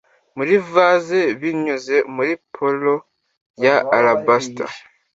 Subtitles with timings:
[0.37, 3.01] muri vase, binyuze muri pallor
[3.63, 4.71] ya alabaster